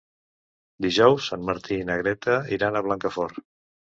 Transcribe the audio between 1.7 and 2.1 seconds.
i na